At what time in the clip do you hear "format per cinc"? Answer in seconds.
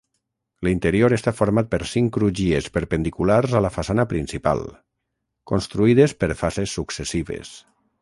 1.39-2.13